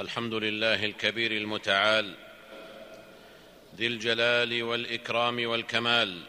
[0.00, 2.14] الحمد لله الكبير المتعال
[3.76, 6.20] ذي الجلال والإكرام والكمال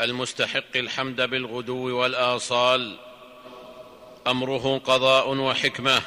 [0.00, 2.96] المستحق الحمد بالغدو والآصال
[4.26, 6.02] أمره قضاء وحكمة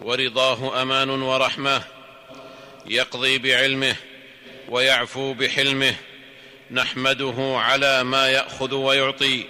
[0.00, 1.82] ورضاه أمان ورحمة
[2.86, 3.96] يقضي بعلمه
[4.68, 5.96] ويعفو بحلمه
[6.70, 9.44] نحمده على ما يأخذ ويعطي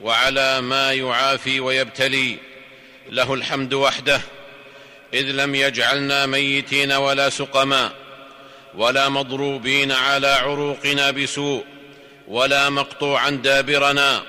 [0.00, 2.36] وعلى ما يعافي ويبتلي
[3.08, 4.20] له الحمد وحده
[5.14, 7.90] إذ لم يجعلنا ميتين ولا سقما
[8.74, 11.64] ولا مضروبين على عروقنا بسوء
[12.28, 14.22] ولا مقطوعا دابرنا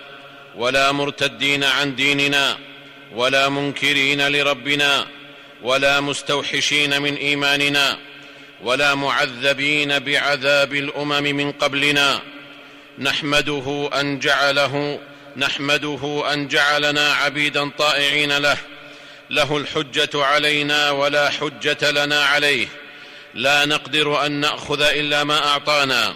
[0.55, 2.57] ولا مرتدين عن ديننا
[3.15, 5.05] ولا منكرين لربنا
[5.63, 7.97] ولا مستوحشين من إيماننا
[8.63, 12.21] ولا معذبين بعذاب الأمم من قبلنا
[12.99, 14.99] نحمده أن جعله
[15.37, 18.57] نحمده أن جعلنا عبيدا طائعين له
[19.29, 22.67] له الحجة علينا ولا حجة لنا عليه.
[23.33, 26.15] لا نقدر أن نأخذ إلا ما أعطانا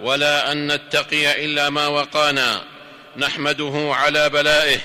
[0.00, 2.62] ولا أن نتقي إلا ما وقانا.
[3.16, 4.78] نحمده على بلائه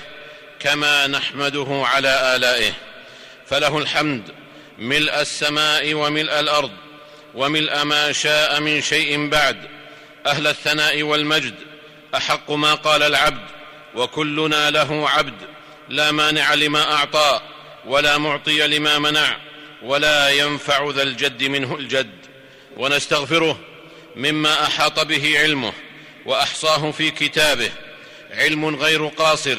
[0.60, 2.72] كما نحمده على آلائه.
[3.46, 4.22] فله الحمد
[4.78, 6.72] ملء السماء وملء الأرض
[7.34, 9.56] وملء ما شاء من شيء بعد.
[10.26, 11.54] أهل الثناء والمجد
[12.16, 13.50] أحق ما قال العبد
[13.94, 15.34] وكلنا له عبد
[15.88, 17.40] لا مانع لما أعطى.
[17.86, 19.36] ولا معطي لما منع
[19.82, 22.20] ولا ينفع ذا الجد منه الجد.
[22.76, 23.60] ونستغفره
[24.16, 25.72] مما أحاط به علمه
[26.26, 27.70] وأحصاه في كتابه.
[28.30, 29.58] علم غير قاصر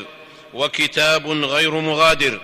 [0.53, 2.41] وكتاب غير مغادر.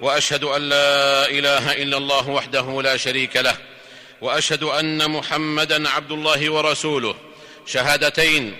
[0.00, 3.56] وأشهد أن لا إله إلا الله وحده لا شريك له.
[4.20, 7.16] وأشهد أن محمدا عبد الله ورسوله.
[7.66, 8.56] شهادتين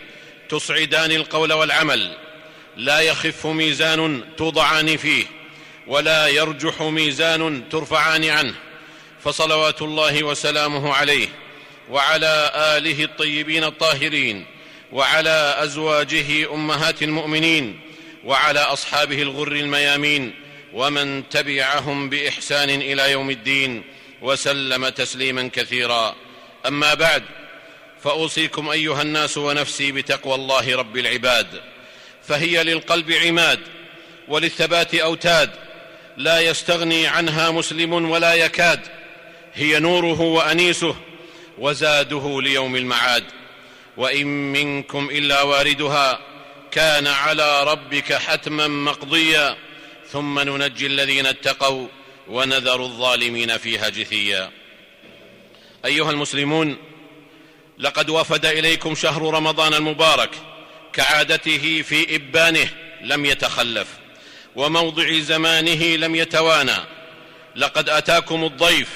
[0.49, 2.17] تصعدان القول والعمل.
[2.77, 5.36] لا يخف ميزان توضعان فيه.
[5.87, 8.55] ولا يرجح ميزان ترفعان عنه
[9.25, 11.29] فصلوات الله وسلامه عليه
[11.91, 14.47] وعلى آله الطيبين الطاهرين
[14.93, 17.81] وعلى أزواجه أمهات المؤمنين
[18.25, 20.35] وعلى أصحابه الغر الميامين
[20.73, 23.85] ومن تبعهم بإحسان إلى يوم الدين
[24.23, 26.15] وسلم تسليما كثيرا.
[26.67, 27.23] أما بعد
[28.05, 31.47] فأوصيكم أيها الناس ونفسي بتقوى الله رب العباد
[32.29, 33.61] فهي للقلب عماد
[34.29, 35.66] وللثبات أوتاد
[36.17, 38.81] لا يستغني عنها مسلم ولا يكاد.
[39.55, 40.97] هي نوره وأنيسه
[41.59, 43.25] وزاده ليوم المعاد.
[43.97, 46.21] وإن منكم إلا واردها
[46.71, 49.57] كان على ربك حتما مقضيا.
[50.13, 51.89] ثم ننجي الذين اتقوا
[52.29, 54.51] ونذر الظالمين فيها جثيا.
[55.85, 56.77] أيها المسلمون
[57.79, 60.31] لقد وفد إليكم شهر رمضان المبارك
[60.93, 62.69] كعادته في إبانه
[63.03, 63.89] لم يتخلف.
[64.57, 66.77] وموضع زمانه لم يتوانى.
[67.57, 68.89] لقد أتاكم الضيف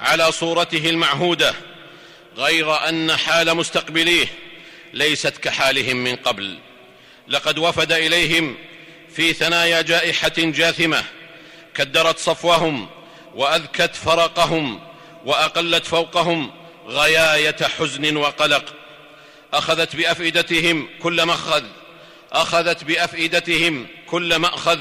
[0.00, 1.54] على صورته المعهودة
[2.36, 4.26] غير أن حال مستقبليه
[4.92, 6.58] ليست كحالهم من قبل.
[7.28, 8.56] لقد وفد إليهم
[9.16, 11.04] في ثنايا جائحة جاثمة
[11.74, 12.88] كدرت صفوهم
[13.34, 14.80] وأذكت فرقهم
[15.24, 16.50] وأقلت فوقهم
[16.86, 18.64] غياية حزن وقلق.
[19.54, 21.64] أخذت بأفئدتهم كل مأخذ
[22.32, 24.78] أخذت بأفئدتهم كل مأخذ.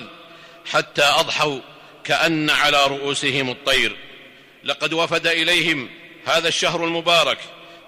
[0.66, 1.60] حتى أضحوا
[2.04, 3.96] كأن على رؤوسهم الطير.
[4.64, 5.90] لقد وفد إليهم
[6.26, 7.38] هذا الشهر المبارك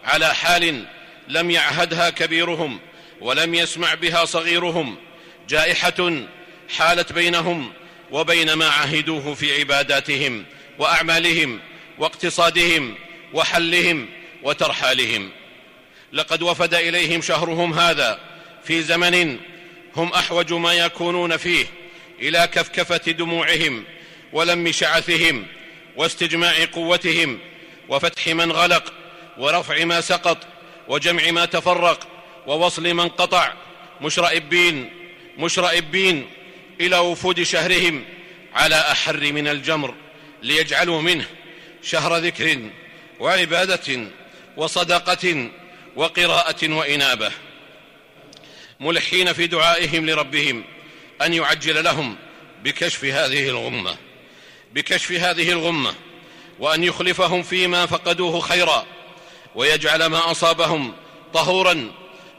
[0.03, 0.85] على حال
[1.27, 2.79] لم يعهدها كبيرهم
[3.21, 4.95] ولم يسمع بها صغيرهم
[5.49, 6.11] جائحة
[6.77, 7.73] حالت بينهم
[8.11, 10.45] وبين ما عهدوه في عباداتهم
[10.79, 11.59] وأعمالهم
[11.97, 12.95] واقتصادهم
[13.33, 14.09] وحلهم
[14.43, 15.31] وترحالهم.
[16.13, 18.19] لقد وفد إليهم شهرهم هذا
[18.63, 19.39] في زمن
[19.95, 21.65] هم أحوج ما يكونون فيه.
[22.21, 23.83] إلى كفكفة دموعهم
[24.33, 25.45] ولم شعثهم
[25.95, 27.39] واستجماع قوتهم
[27.89, 28.93] وفتح من غلق
[29.37, 30.37] ورفع ما سقط
[30.87, 32.07] وجمع ما تفرق
[32.47, 33.53] ووصل من قطع
[34.01, 34.89] مشرئبين
[35.37, 36.29] مشرئبين
[36.81, 38.05] إلى وفود شهرهم
[38.53, 39.95] على أحر من الجمر
[40.43, 41.25] ليجعلوا منه
[41.83, 42.59] شهر ذكر
[43.19, 44.07] وعبادة
[44.57, 45.49] وصدقة
[45.95, 47.31] وقراءة وإنابة
[48.79, 50.63] ملحين في دعائهم لربهم
[51.21, 52.15] أن يعجل لهم
[52.63, 53.97] بكشف هذه الغمة
[54.73, 55.93] بكشف هذه الغمة
[56.59, 58.85] وأن يخلفهم فيما فقدوه خيرا
[59.55, 60.93] ويجعل ما أصابهم
[61.33, 61.91] طهورا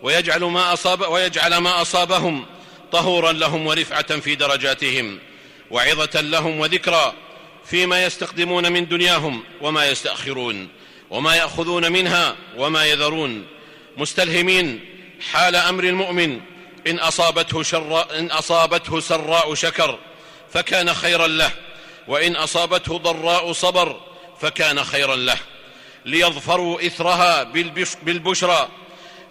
[0.02, 2.46] ويجعل ما أصاب ويجعل ما أصابهم
[2.92, 5.18] طهورا لهم ورفعة في درجاتهم
[5.70, 7.12] وعظة لهم وذكرى
[7.64, 10.68] فيما يستقدمون من دنياهم وما يستأخرون
[11.10, 13.46] وما يأخذون منها وما يذرون.
[13.96, 14.80] مستلهمين
[15.32, 16.40] حال أمر المؤمن
[16.86, 19.98] إن أصابته, شر إن أصابته سراء شكر
[20.52, 21.50] فكان خيرا له
[22.08, 24.00] وإن أصابته ضراء صبر
[24.40, 25.38] فكان خيرا له.
[26.04, 27.42] ليظفروا إثرها
[28.02, 28.68] بالبشرى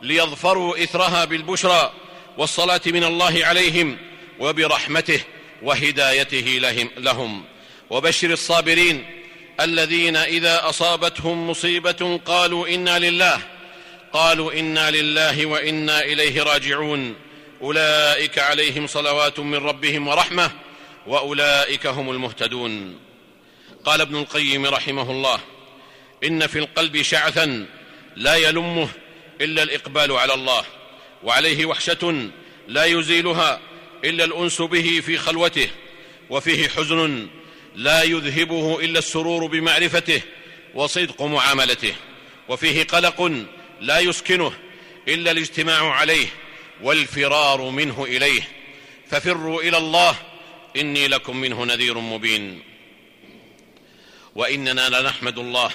[0.01, 1.91] ليظفروا إثرها بالبشرى
[2.37, 3.97] والصلاة من الله عليهم
[4.39, 5.21] وبرحمته
[5.61, 7.43] وهدايته لهم.
[7.89, 9.05] وبشر الصابرين
[9.59, 13.39] الذين إذا أصابتهم مصيبة قالوا إنا لله
[14.13, 17.15] قالوا إنا لله وإنا إليه راجعون.
[17.61, 20.51] أولئك عليهم صلوات من ربهم ورحمة
[21.07, 22.99] وأولئك هم المهتدون.
[23.85, 25.39] قال ابن القيم رحمه الله
[26.23, 27.65] إن في القلب شعثا
[28.15, 28.89] لا يلمه
[29.41, 30.63] إلا الإقبال على الله
[31.23, 32.29] وعليه وحشة
[32.67, 33.59] لا يزيلها
[34.03, 35.69] إلا الأنس به في خلوته
[36.29, 37.27] وفيه حزن
[37.75, 40.21] لا يذهبه إلا السرور بمعرفته
[40.75, 41.93] وصدق معاملته
[42.49, 43.45] وفيه قلق
[43.81, 44.53] لا يسكنه
[45.07, 46.27] إلا الاجتماع عليه
[46.81, 48.41] والفرار منه إليه
[49.09, 50.15] ففروا إلى الله
[50.77, 52.63] إني لكم منه نذير مبين.
[54.35, 55.71] وإننا لنحمد الله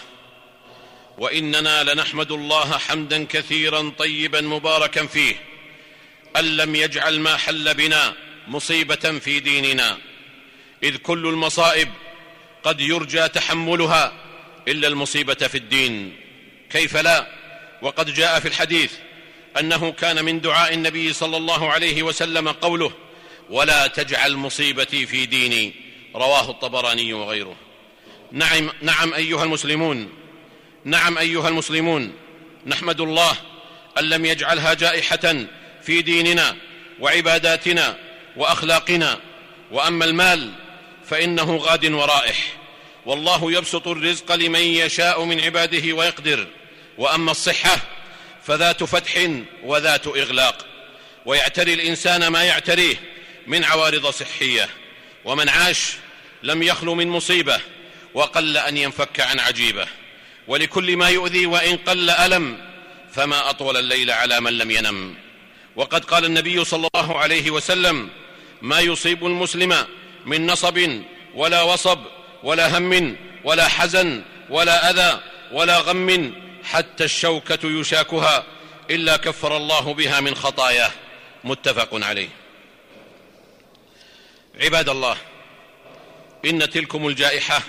[1.18, 5.34] وإننا لنحمد الله حمدا كثيرا طيبا مباركا فيه
[6.36, 8.14] أن لم يجعل ما حل بنا
[8.48, 9.98] مصيبة في ديننا.
[10.82, 11.88] إذ كل المصائب
[12.62, 14.12] قد يرجى تحملها
[14.68, 16.16] إلا المصيبة في الدين.
[16.70, 17.26] كيف لا؟
[17.82, 18.92] وقد جاء في الحديث
[19.58, 22.92] أنه كان من دعاء النبي صلى الله عليه وسلم قوله
[23.50, 25.74] ولا تجعل مصيبتي في ديني
[26.14, 27.56] رواه الطبراني وغيره.
[28.32, 30.12] نعم نعم أيها المسلمون
[30.84, 32.12] نعم أيها المسلمون
[32.66, 33.32] نحمد الله
[33.98, 35.34] أن لم يجعلها جائحة
[35.82, 36.56] في ديننا
[37.00, 37.98] وعباداتنا
[38.36, 39.20] وأخلاقنا.
[39.70, 40.50] وأما المال
[41.04, 42.38] فإنه غاد ورائح.
[43.06, 46.46] والله يبسط الرزق لمن يشاء من عباده ويقدر.
[46.98, 47.76] وأما الصحة
[48.46, 49.28] فذات فتح
[49.62, 50.66] وذات إغلاق.
[51.26, 52.96] ويعتري الإنسان ما يعتريه
[53.46, 54.68] من عوارض صحية.
[55.24, 55.92] ومن عاش
[56.42, 57.60] لم يخل من مصيبة
[58.14, 59.86] وقل أن ينفك عن عجيبة.
[60.48, 62.58] ولكل ما يؤذي وإن قل ألم
[63.12, 65.14] فما أطول الليل على من لم ينم.
[65.76, 68.08] وقد قال النبي صلى الله عليه وسلم
[68.62, 69.86] ما يصيب المسلم
[70.26, 71.00] من نصب
[71.34, 71.98] ولا وصب
[72.42, 75.20] ولا هم ولا حزن ولا أذى
[75.52, 76.32] ولا غم
[76.64, 78.44] حتى الشوكة يشاكها
[78.90, 80.90] إلا كفر الله بها من خطاياه.
[81.44, 82.28] متفق عليه.
[84.60, 85.16] عباد الله
[86.44, 87.62] إن تلكم الجائحة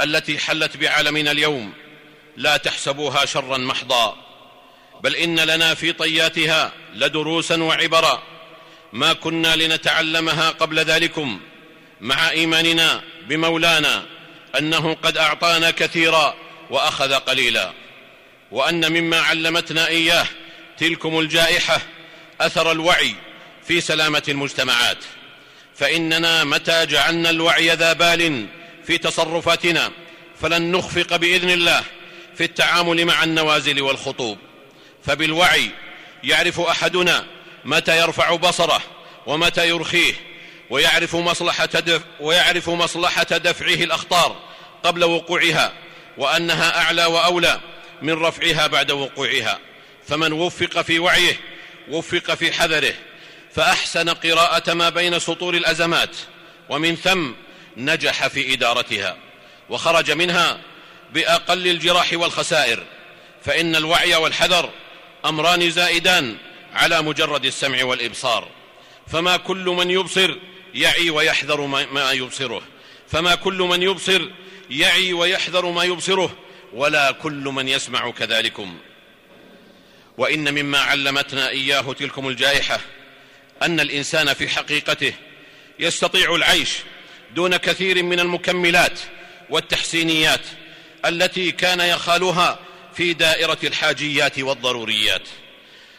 [0.00, 1.72] التي حلت بعالمنا اليوم
[2.36, 4.16] لا تحسبوها شرا محضا
[5.02, 8.22] بل إن لنا في طياتها لدروسا وعبرا.
[8.92, 11.40] ما كنا لنتعلمها قبل ذلكم
[12.00, 14.06] مع إيماننا بمولانا
[14.58, 16.34] أنه قد أعطانا كثيرا
[16.70, 17.72] وأخذ قليلا.
[18.50, 20.26] وأن مما علمتنا إياه
[20.78, 21.80] تلكم الجائحة
[22.40, 23.14] أثر الوعي
[23.66, 24.98] في سلامة المجتمعات.
[25.74, 28.46] فإننا متى جعلنا الوعي ذا بال
[28.84, 29.90] في تصرفاتنا
[30.40, 31.84] فلن نخفق بإذن الله
[32.34, 34.38] في التعامل مع النوازل والخطوب.
[35.04, 35.70] فبالوعي
[36.24, 37.26] يعرف أحدنا
[37.64, 38.82] متى يرفع بصره
[39.26, 40.14] ومتى يرخيه
[40.70, 44.36] ويعرف مصلحة, دف ويعرف مصلحة دفعه الأخطار
[44.82, 45.72] قبل وقوعها
[46.18, 47.60] وأنها أعلى وأولى.
[48.02, 49.58] من رفعها بعد وقوعها.
[50.08, 51.40] فمن وفق في وعيه
[51.88, 52.94] وفق في حذره.
[53.54, 56.16] فأحسن قراءة ما بين سطور الأزمات
[56.68, 57.30] ومن ثم
[57.76, 59.16] نجح في إدارتها.
[59.70, 60.60] وخرج منها
[61.12, 62.86] بأقل الجراح والخسائر.
[63.44, 64.70] فإن الوعي والحذر
[65.24, 66.36] أمران زائدان
[66.74, 68.48] على مجرد السمع والإبصار.
[69.06, 70.36] فما كل من يبصر
[70.74, 72.62] يعي ويحذر ما يبصره.
[73.08, 74.28] فما كل من يبصر
[74.70, 76.36] يعي ويحذر ما يبصره
[76.72, 78.78] ولا كل من يسمع كذلكم.
[80.18, 82.80] وإن مما علمتنا إياه تلكم الجائحة
[83.62, 85.12] أن الإنسان في حقيقته
[85.78, 86.70] يستطيع العيش
[87.34, 89.00] دون كثير من المكملات
[89.50, 90.40] والتحسينيات
[91.06, 92.58] التي كان يخالها
[92.94, 95.28] في دائرة الحاجيات والضروريات.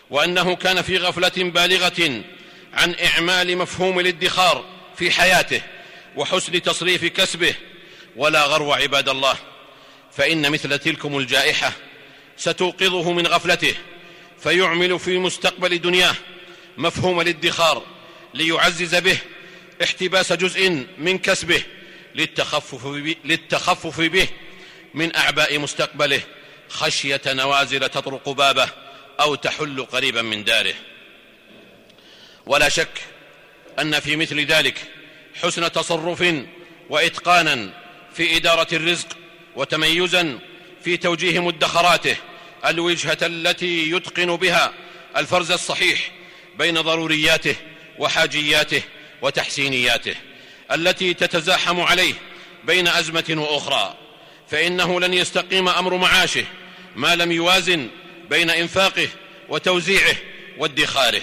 [0.10, 2.24] وأنه كان في غفلة بالغة
[2.74, 4.66] عن إعمال مفهوم الادخار
[4.98, 5.62] في حياته
[6.16, 7.56] وحسن تصريف كسبه.
[8.16, 9.36] ولا غرو عباد الله
[10.12, 11.74] فإن مثل تلكم الجائحة
[12.38, 13.74] ستوقظه من غفلته
[14.40, 16.16] فيعمل في مستقبل دنياه
[16.78, 17.86] مفهوم الادخار
[18.34, 19.18] ليعزز به
[19.84, 21.64] احتباس جزء من كسبه
[22.16, 24.28] للتخفف به, للتخفف به
[24.94, 26.22] من أعباء مستقبله
[26.70, 28.70] خشية نوازل تطرق بابه
[29.20, 30.74] أو تحل قريبا من داره.
[32.46, 33.02] ولا شك
[33.80, 34.78] أن في مثل ذلك
[35.42, 36.34] حسن تصرف
[36.90, 37.74] وإتقانا
[38.14, 39.08] في إدارة الرزق
[39.60, 40.40] وتميزا
[40.84, 42.16] في توجيه مدخراته
[42.66, 44.74] الوجهة التي يتقن بها
[45.18, 46.12] الفرز الصحيح
[46.58, 47.56] بين ضرورياته
[47.98, 48.82] وحاجياته
[49.22, 50.16] وتحسينياته
[50.72, 52.14] التي تتزاحم عليه
[52.64, 53.98] بين أزمة وأخرى.
[54.50, 56.46] فإنه لن يستقيم أمر معاشه
[56.96, 57.88] ما لم يوازن
[58.30, 59.08] بين إنفاقه
[59.50, 60.16] وتوزيعه
[60.58, 61.22] وادخاره.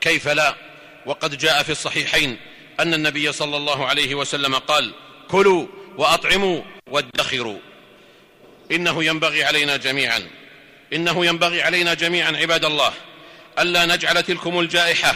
[0.00, 0.54] كيف لا؟
[1.06, 2.36] وقد جاء في الصحيحين
[2.80, 4.94] أن النبي صلى الله عليه وسلم قال
[5.28, 5.66] كلوا
[5.96, 7.67] وأطعموا وادخروا.
[8.72, 10.28] إنه ينبغي علينا جميعا
[10.92, 12.92] إنه ينبغي علينا جميعا عباد الله
[13.58, 15.14] ألا نجعل تلكم الجائحة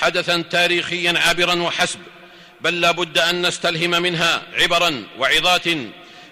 [0.00, 2.00] حدثا تاريخيا عابرا وحسب
[2.60, 5.68] بل لا بد أن نستلهم منها عبرا وعظات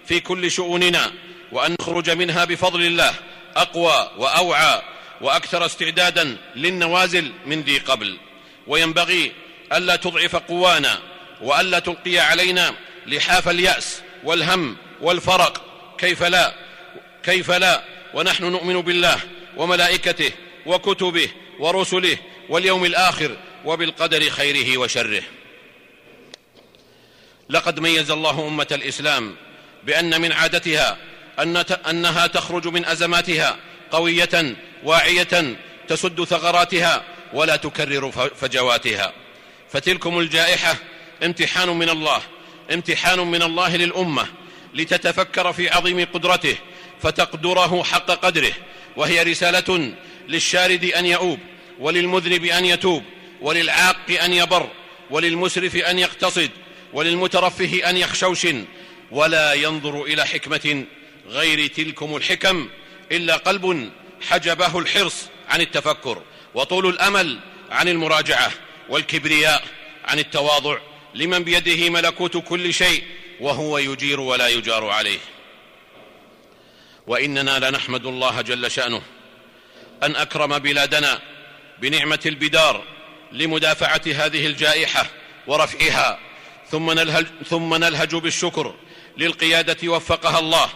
[0.06, 1.12] في كل شؤوننا
[1.52, 3.14] وأن نخرج منها بفضل الله
[3.56, 4.82] أقوى وأوعى
[5.20, 8.18] وأكثر استعدادا للنوازل من ذي قبل.
[8.66, 9.32] وينبغي
[9.72, 10.98] ألا تضعف قوانا
[11.40, 12.74] وألا تلقي علينا
[13.06, 15.69] لحاف اليأس والهم والفرق
[16.00, 16.54] كيف لا؟
[17.22, 17.82] كيف لا؟
[18.14, 19.20] ونحن نؤمن بالله
[19.56, 20.30] وملائكته
[20.66, 21.28] وكتبه
[21.58, 22.16] ورسله
[22.48, 25.22] واليوم الآخر وبالقدر خيره وشره.
[27.48, 29.36] لقد ميز الله أمة الإسلام
[29.84, 30.98] بأن من عادتها
[31.90, 33.56] أنها تخرج من أزماتها
[33.90, 35.56] قوية واعية
[35.88, 39.12] تسد ثغراتها ولا تكرر فجواتها.
[39.70, 40.76] فتلكم الجائحة
[41.22, 42.22] امتحان من الله
[42.72, 44.26] امتحان من الله للأمة.
[44.74, 46.56] لتتفكر في عظيم قدرته
[47.02, 48.52] فتقدره حق قدره
[48.96, 49.94] وهي رسالة
[50.28, 51.38] للشارد أن يؤوب
[51.78, 53.04] وللمذنب أن يتوب
[53.40, 54.70] وللعاق أن يبر
[55.10, 56.50] وللمسرف أن يقتصد
[56.92, 58.64] وللمترفه أن يخشوشن
[59.10, 60.84] ولا ينظر إلى حكمة
[61.28, 62.68] غير تلكم الحكم
[63.12, 63.90] إلا قلب
[64.28, 65.14] حجبه الحرص
[65.48, 66.22] عن التفكر
[66.54, 67.38] وطول الأمل
[67.70, 68.52] عن المراجعة
[68.88, 69.64] والكبرياء
[70.04, 70.78] عن التواضع
[71.14, 73.02] لمن بيده ملكوت كل شيء
[73.40, 75.18] وهو يجير ولا يجار عليه.
[77.06, 79.02] وإننا لنحمد الله جل شأنه
[80.02, 81.20] أن أكرم بلادنا
[81.78, 82.84] بنعمة البدار
[83.32, 85.06] لمدافعة هذه الجائحة
[85.46, 86.18] ورفعها.
[86.70, 88.74] ثم نلهج, ثم نلهج بالشكر
[89.18, 90.68] للقيادة وفقها الله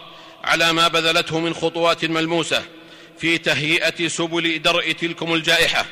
[0.43, 2.63] على ما بذلته من خطوات ملموسة
[3.19, 5.85] في تهيئة سبل درء تلكم الجائحة.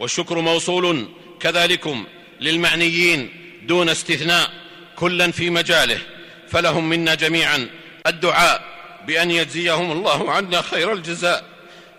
[0.00, 1.08] والشكر موصول
[1.40, 2.06] كذلكم
[2.40, 3.30] للمعنيين
[3.62, 4.67] دون استثناء.
[4.98, 6.00] كلا في مجاله
[6.48, 7.68] فلهم منا جميعا
[8.06, 8.62] الدعاء
[9.06, 11.44] بأن يجزيهم الله عنا خير الجزاء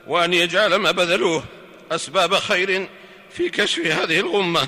[0.08, 1.44] وأن يجعل ما بذلوه
[1.91, 2.89] أسباب خير
[3.32, 4.68] في كشف هذه الغمة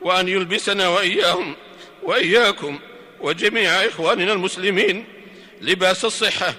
[0.00, 1.56] وأن يلبسنا وإياهم
[2.02, 2.78] وإياكم
[3.20, 5.04] وجميع إخواننا المسلمين
[5.60, 6.54] لباس الصحة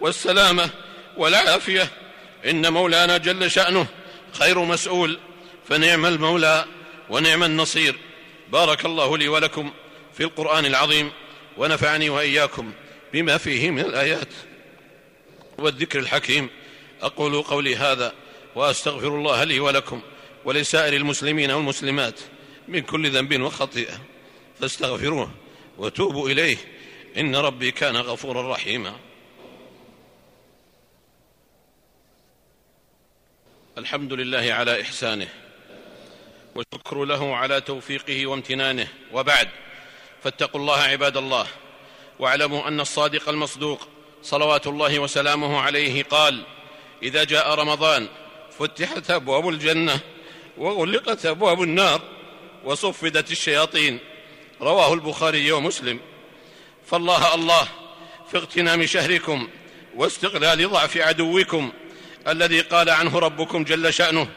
[0.00, 0.70] والسلامة
[1.16, 1.88] والعافية.
[2.46, 3.86] إن مولانا جل شأنه
[4.32, 5.18] خير مسؤول
[5.68, 6.64] فنعم المولى
[7.10, 7.94] ونعم النصير.
[8.52, 9.70] بارك الله لي ولكم
[10.20, 11.12] في القرآن العظيم
[11.56, 12.72] ونفعني وإياكم
[13.12, 14.28] بما فيه من الآيات
[15.58, 16.50] والذكر الحكيم.
[17.02, 18.12] أقول قولي هذا
[18.54, 20.02] وأستغفر الله لي ولكم
[20.44, 22.20] ولسائر المسلمين والمسلمات
[22.68, 24.00] من كل ذنب وخطيئة
[24.60, 25.30] فاستغفروه
[25.78, 26.56] وتوبوا إليه.
[27.16, 28.96] إن ربي كان غفورا رحيما.
[33.78, 35.28] الحمد لله على إحسانه
[36.54, 38.88] والشكر له على توفيقه وامتنانه.
[39.12, 39.48] وبعد
[40.24, 41.46] فاتقوا الله عباد الله.
[42.18, 43.88] واعلموا أن الصادق المصدوق
[44.22, 46.42] صلوات الله وسلامه عليه قال
[47.02, 48.08] إذا جاء رمضان
[48.58, 50.00] فتحت أبواب الجنة
[50.58, 52.00] وغلقت أبواب النار
[52.64, 53.98] وصفدت الشياطين.
[54.60, 56.00] رواه البخاري ومسلم.
[56.86, 57.68] فالله الله
[58.30, 59.48] في اغتنام شهركم
[59.96, 61.72] واستغلال ضعف عدوكم
[62.28, 64.28] الذي قال عنه ربكم جل شأنه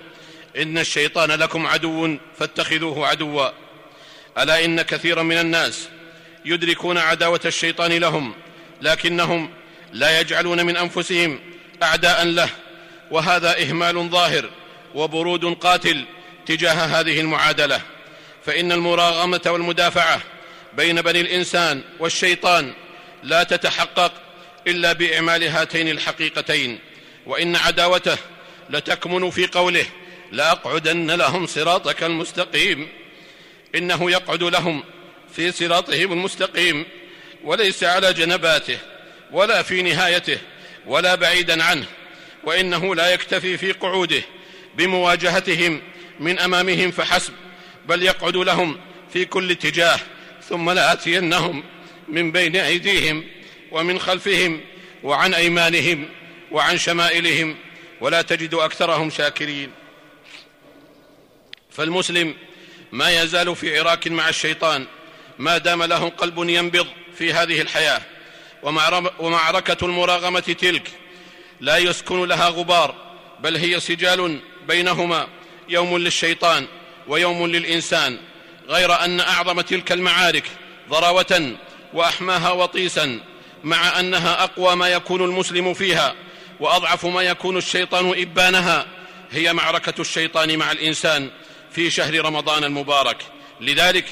[0.57, 3.62] إن الشيطان لكم عدو فاتخذوه عدوا.
[4.37, 5.87] ألا إن كثيرا من الناس
[6.45, 8.33] يدركون عداوة الشيطان لهم
[8.81, 9.49] لكنهم
[9.93, 11.39] لا يجعلون من أنفسهم
[11.83, 12.49] أعداء له
[13.11, 14.49] وهذا إهمال ظاهر
[14.95, 16.05] وبرود قاتل
[16.45, 17.81] تجاه هذه المعادلة.
[18.45, 20.21] فإن المراغمة والمدافعة
[20.73, 22.73] بين بني الإنسان والشيطان
[23.23, 24.11] لا تتحقق
[24.67, 26.79] إلا بإعمال هاتين الحقيقتين
[27.25, 28.17] وإن عداوته
[28.69, 29.85] لتكمن في قوله
[30.31, 32.89] لاقعدن لهم صراطك المستقيم.
[33.75, 34.83] إنه يقعد لهم
[35.35, 36.85] في صراطهم المستقيم
[37.43, 38.77] وليس على جنباته
[39.31, 40.37] ولا في نهايته
[40.85, 41.85] ولا بعيدا عنه
[42.43, 44.21] وإنه لا يكتفي في قعوده
[44.77, 45.81] بمواجهتهم
[46.19, 47.33] من أمامهم فحسب
[47.85, 48.79] بل يقعد لهم
[49.13, 49.99] في كل اتجاه
[50.49, 51.63] ثم لاتينهم
[52.07, 53.23] من بين أيديهم
[53.71, 54.61] ومن خلفهم
[55.03, 56.09] وعن أيمانهم
[56.51, 57.55] وعن شمائلهم
[58.01, 59.71] ولا تجد أكثرهم شاكرين.
[61.71, 62.35] فالمسلم
[62.93, 64.85] ما يزال في عراك مع الشيطان
[65.39, 68.01] ما دام له قلب ينبض في هذه الحياة.
[69.19, 70.91] ومعركة المراغمة تلك
[71.59, 72.95] لا يسكن لها غبار
[73.39, 75.27] بل هي سجال بينهما
[75.69, 76.67] يوم للشيطان
[77.07, 78.17] ويوم للإنسان.
[78.69, 80.45] غير أن أعظم تلك المعارك
[80.89, 81.55] ضراوة
[81.93, 83.19] وأحماها وطيسا
[83.63, 86.15] مع أنها أقوى ما يكون المسلم فيها
[86.59, 88.85] وأضعف ما يكون الشيطان إبانها
[89.31, 91.29] هي معركة الشيطان مع الإنسان.
[91.73, 93.17] في شهر رمضان المبارك.
[93.61, 94.05] لذلك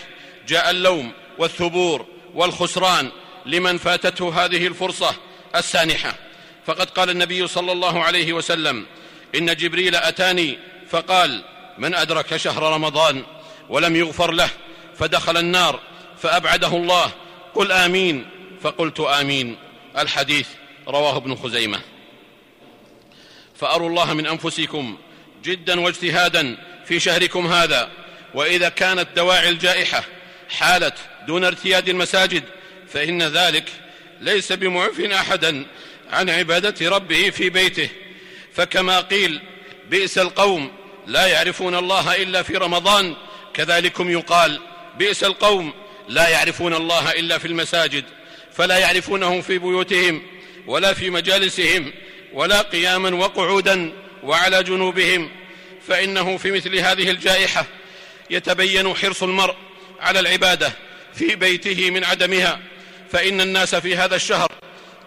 [0.48, 3.12] جاء اللوم والثبور والخسران
[3.46, 5.16] لمن فاتته هذه الفرصة
[5.56, 6.16] السانحة.
[6.66, 8.86] فقد قال النبي صلى الله عليه وسلم
[9.36, 10.58] إن جبريل أتاني
[10.90, 11.44] فقال
[11.78, 13.24] من أدرك شهر رمضان
[13.70, 14.50] ولم يغفر له
[14.96, 15.80] فدخل النار
[16.22, 17.12] فأبعده الله.
[17.56, 18.30] قل آمين.
[18.62, 19.58] فقلت آمين.
[19.98, 20.48] الحديث
[20.88, 21.82] رواه ابن خزيمة.
[23.56, 24.98] فأروا الله من أنفسكم
[25.44, 26.58] جدا واجتهادا
[26.92, 27.90] في شهركم هذا
[28.34, 30.04] وإذا كانت دواعي الجائحة
[30.50, 30.94] حالت
[31.28, 32.44] دون ارتياد المساجد
[32.94, 33.64] فإن ذلك
[34.22, 35.66] ليس بمعف أحدا
[36.10, 37.90] عن عبادة ربه في بيته.
[38.54, 39.42] فكما قيل
[39.90, 40.72] بئس القوم
[41.08, 43.16] لا يعرفون الله إلا في رمضان
[43.54, 44.60] كذلكم يقال
[44.98, 45.74] بئس القوم
[46.10, 48.06] لا يعرفون الله إلا في المساجد
[48.54, 50.22] فلا يعرفونه في بيوتهم
[50.68, 51.94] ولا في مجالسهم
[52.34, 53.94] ولا قياما وقعودا
[54.24, 55.41] وعلى جنوبهم.
[55.88, 57.66] فإنه في مثل هذه الجائحة
[58.30, 59.56] يتبين حرص المرء
[60.00, 60.72] على العبادة
[61.14, 62.60] في بيته من عدمها.
[63.12, 64.52] فإن الناس في هذا الشهر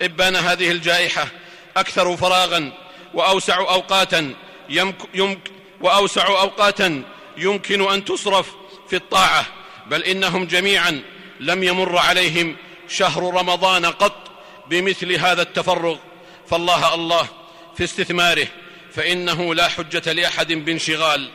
[0.03, 1.29] إبان هذه الجائحة
[1.77, 2.73] أكثر فراغا
[3.15, 4.35] وأوسع أوقاتا
[4.69, 5.39] يمك يمك
[5.81, 7.03] وأوسع أوقاتا
[7.37, 8.55] يمكن أن تصرف
[8.91, 9.47] في الطاعة.
[9.87, 11.03] بل إنهم جميعا
[11.41, 12.57] لم يمر عليهم
[12.89, 14.31] شهر رمضان قط
[14.71, 15.97] بمثل هذا التفرغ.
[16.51, 17.29] فالله الله
[17.77, 18.47] في استثماره.
[18.95, 21.29] فإنه لا حجة لأحد بانشغال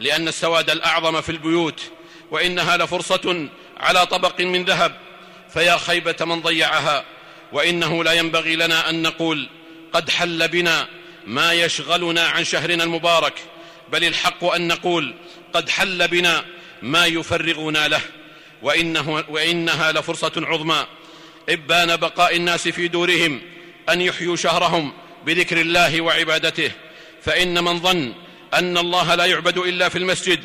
[0.00, 1.82] لأن السواد الأعظم في البيوت
[2.30, 4.96] وإنها لفرصة على طبق من ذهب.
[5.52, 7.04] فيا خيبة من ضيعها
[7.52, 9.48] وإنه لا ينبغي لنا أن نقول
[9.92, 10.88] قد حل بنا
[11.26, 13.34] ما يشغلنا عن شهرنا المبارك
[13.92, 15.14] بل الحق أن نقول
[15.52, 16.44] قد حل بنا
[16.82, 18.00] ما يفرغنا له.
[18.62, 20.86] وإنه وإنها لفرصة عظمى.
[21.48, 23.42] إبان بقاء الناس في دورهم
[23.88, 24.92] أن يحيوا شهرهم
[25.26, 26.70] بذكر الله وعبادته.
[27.26, 28.12] فإن من ظن
[28.54, 30.44] أن الله لا يعبد إلا في المسجد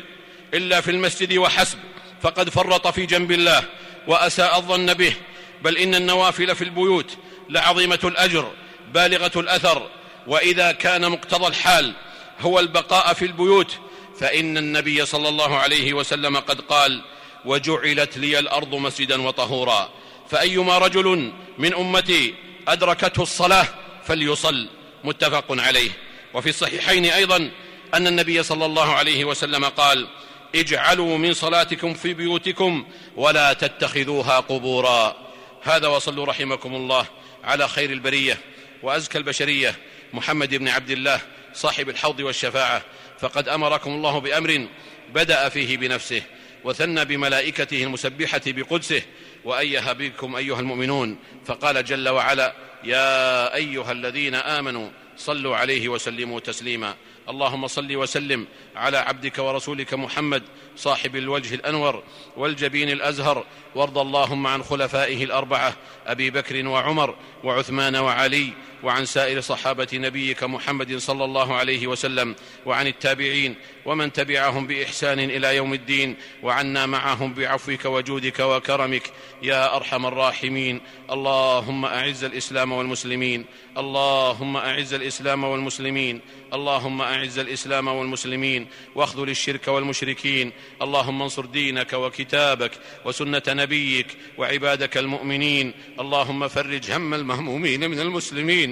[0.54, 1.78] إلا في المسجد وحسب
[2.22, 3.64] فقد فرط في جنب الله
[4.06, 5.14] وأساء الظن به.
[5.62, 7.16] بل إن النوافل في البيوت
[7.50, 8.50] لعظيمة الأجر
[8.94, 9.88] بالغة الأثر.
[10.26, 11.94] وإذا كان مقتضى الحال
[12.40, 13.78] هو البقاء في البيوت
[14.20, 17.02] فإن النبي صلى الله عليه وسلم قد قال
[17.44, 19.90] وجعلت لي الأرض مسجدا وطهورا
[20.30, 22.34] فأيما رجل من أمتي
[22.68, 23.66] أدركته الصلاة
[24.06, 24.68] فليصل.
[25.04, 25.90] متفق عليه.
[26.34, 27.50] وفي الصحيحين أيضا
[27.94, 30.08] أن النبي صلى الله عليه وسلم قال
[30.54, 35.16] اجعلوا من صلاتكم في بيوتكم ولا تتخذوها قبورا.
[35.62, 37.06] هذا وصلوا رحمكم الله
[37.44, 38.38] على خير البرية
[38.82, 39.74] وأزكى البشرية.
[40.12, 41.20] محمد بن عبد الله
[41.54, 42.82] صاحب الحوض والشفاعة.
[43.20, 44.66] فقد أمركم الله بأمر
[45.14, 46.22] بدأ فيه بنفسه
[46.64, 49.02] وثنى بملائكته المسبحة بقدسه.
[49.44, 51.18] وأيها بكم أيها المؤمنون.
[51.46, 54.90] فقال جل وعلا يا أيها الذين آمنوا
[55.22, 56.94] صلوا عليه وسلموا تسليما.
[57.28, 60.42] اللهم صل وسلم على عبدك ورسولك محمد
[60.76, 62.02] صاحب الوجه الأنور
[62.36, 63.44] والجبين الأزهر.
[63.74, 68.52] وارض اللهم عن خلفائه الأربعة أبي بكر وعمر وعثمان وعلي
[68.82, 72.34] وعن سائر صحابة نبيك محمد صلى الله عليه وسلم
[72.66, 79.02] وعن التابعين ومن تبعهم بإحسان إلى يوم الدين وعنا معهم بعفوك وجودك وكرمك
[79.42, 80.80] يا أرحم الراحمين.
[81.10, 83.44] اللهم أعز الإسلام والمسلمين.
[83.78, 86.20] اللهم أعز الإسلام والمسلمين.
[86.54, 88.66] اللهم أعز الإسلام والمسلمين.
[88.94, 90.52] واخذل الشرك والمشركين.
[90.82, 92.72] اللهم انصر دينك وكتابك
[93.04, 94.06] وسنة نبيك
[94.38, 95.72] وعبادك المؤمنين.
[96.00, 98.71] اللهم فرج هم المهمومين من المسلمين.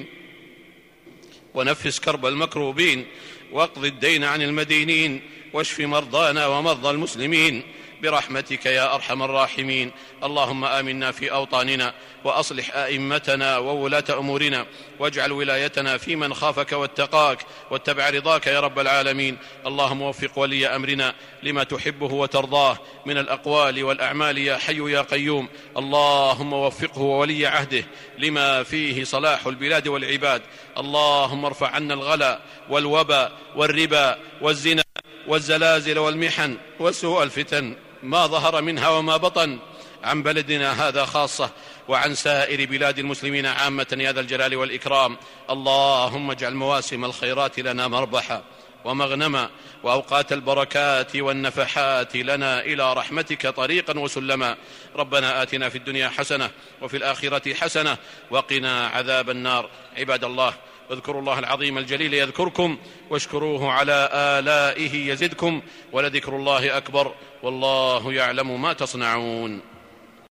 [1.54, 3.06] ونفس كرب المكروبين
[3.52, 5.20] واقض الدين عن المدينين
[5.52, 7.62] واشف مرضانا ومرضى المسلمين.
[8.02, 9.92] برحمتك يا أرحم الراحمين.
[10.24, 14.66] اللهم آمنا في أوطاننا وأصلح أئمتنا وولاة أمورنا
[14.98, 17.38] واجعل ولايتنا في من خافك واتقاك
[17.70, 19.38] واتبع رضاك يا رب العالمين.
[19.66, 25.48] اللهم وفق ولي أمرنا لما تحبه وترضاه من الأقوال والأعمال يا حي يا قيوم.
[25.76, 27.84] اللهم وفقه وولي عهده
[28.18, 30.42] لما فيه صلاح البلاد والعباد.
[30.78, 34.82] اللهم ارفع عنا الغلا والوبا والربا والزنا
[35.28, 37.76] والزلازل والمحن وسوء الفتن.
[38.02, 39.58] ما ظهر منها وما بطن.
[40.04, 41.50] عن بلدنا هذا خاصة
[41.88, 45.16] وعن سائر بلاد المسلمين عامة يا ذا الجلال والإكرام.
[45.50, 48.42] اللهم اجعل مواسم الخيرات لنا مربحا
[48.84, 49.50] ومغنما
[49.82, 54.56] وأوقات البركات والنفحات لنا إلى رحمتك طريقا وسلما.
[54.96, 56.50] ربنا آتنا في الدنيا حسنة
[56.82, 57.96] وفي الآخرة حسنة
[58.30, 59.70] وقنا عذاب النار.
[59.96, 60.54] عباد الله
[60.90, 62.78] اذكروا الله العظيم الجليل يذكركم
[63.10, 69.60] واشكروه على آلائه يزدكم ولذكر الله أكبر والله يعلم ما تصنعون